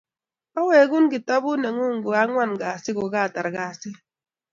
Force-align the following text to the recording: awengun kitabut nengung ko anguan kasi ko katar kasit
awengun 0.59 1.05
kitabut 1.13 1.57
nengung 1.61 1.97
ko 2.05 2.09
anguan 2.23 2.51
kasi 2.61 2.89
ko 2.97 3.03
katar 3.15 3.47
kasit 3.57 3.95